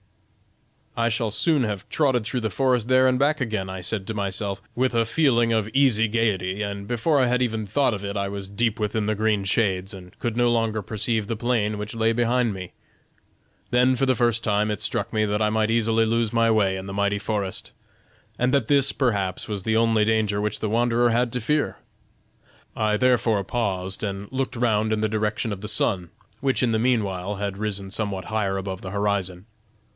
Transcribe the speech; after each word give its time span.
'I 0.97 1.09
shall 1.09 1.31
soon 1.31 1.63
have 1.63 1.87
trotted 1.89 2.25
through 2.25 2.39
the 2.41 2.49
forest 2.49 2.87
there 2.87 3.07
and 3.07 3.17
back 3.19 3.39
again,' 3.39 3.69
I 3.69 3.81
said 3.81 4.05
to 4.07 4.13
myself, 4.13 4.61
with 4.75 4.93
a 4.95 5.05
feeling 5.05 5.53
of 5.53 5.69
easy 5.73 6.07
gayety, 6.07 6.63
and 6.63 6.87
before 6.87 7.19
I 7.19 7.27
had 7.27 7.41
even 7.41 7.65
thought 7.65 7.93
of 7.93 8.03
it 8.03 8.17
I 8.17 8.27
was 8.27 8.47
deep 8.49 8.79
within 8.79 9.05
the 9.05 9.15
green 9.15 9.43
shades, 9.43 9.93
and 9.93 10.17
could 10.19 10.35
no 10.35 10.51
longer 10.51 10.81
perceive 10.81 11.27
the 11.27 11.37
plain 11.37 11.77
which 11.77 11.95
lay 11.95 12.13
behind 12.13 12.53
me. 12.53 12.73
Then 13.69 13.95
for 13.95 14.05
the 14.05 14.15
first 14.15 14.43
time 14.43 14.69
it 14.69 14.81
struck 14.81 15.13
me 15.13 15.23
that 15.25 15.41
I 15.41 15.49
might 15.49 15.71
easily 15.71 16.05
lose 16.05 16.33
my 16.33 16.51
way 16.51 16.75
in 16.75 16.87
the 16.87 16.93
mighty 16.93 17.19
forest, 17.19 17.71
and 18.37 18.53
that 18.53 18.67
this 18.67 18.91
perhaps 18.91 19.47
was 19.47 19.63
the 19.63 19.77
only 19.77 20.03
danger 20.03 20.41
which 20.41 20.59
the 20.59 20.69
wanderer 20.69 21.11
had 21.11 21.31
to 21.33 21.41
fear. 21.41 21.77
I 22.75 22.97
therefore 22.97 23.43
paused 23.43 24.03
and 24.03 24.29
looked 24.31 24.55
round 24.55 24.91
in 24.91 25.01
the 25.01 25.09
direction 25.09 25.53
of 25.53 25.61
the 25.61 25.67
sun, 25.69 26.09
which 26.41 26.61
in 26.63 26.71
the 26.71 26.79
mean 26.79 27.03
while 27.03 27.35
had 27.35 27.57
risen 27.57 27.91
somewhat 27.91 28.25
higher 28.25 28.57
above 28.57 28.81
the 28.81 28.91
horizon. 28.91 29.45